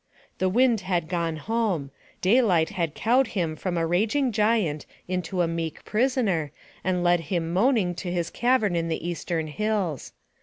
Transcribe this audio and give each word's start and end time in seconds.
The 0.39 0.49
wind 0.49 0.81
had 0.81 1.07
gone 1.07 1.35
home; 1.37 1.91
day 2.21 2.41
light 2.41 2.69
had 2.69 2.95
cowed 2.95 3.27
him 3.37 3.55
from 3.55 3.77
a 3.77 3.85
raging 3.85 4.31
giant 4.31 4.87
into 5.07 5.41
a 5.43 5.47
meek 5.47 5.85
prisoner, 5.85 6.51
and 6.83 7.03
led 7.03 7.19
him 7.29 7.53
moaning 7.53 7.93
to 7.97 8.11
his 8.11 8.31
cavern 8.31 8.75
in 8.75 8.87
the 8.87 9.07
eastern 9.07 9.45
hills. 9.45 10.13